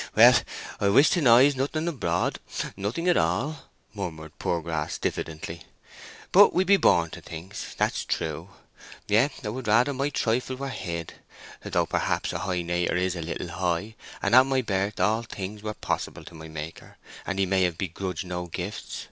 [0.15, 0.41] "Heh heh!
[0.79, 5.61] well, I wish to noise nothing abroad—nothing at all," murmured Poorgrass, diffidently.
[6.31, 8.49] "But we be born to things—that's true.
[9.07, 11.13] Yet I would rather my trifle were hid;
[11.63, 13.93] though, perhaps, a high nater is a little high,
[14.23, 17.77] and at my birth all things were possible to my Maker, and he may have
[17.77, 18.99] begrudged no gifts....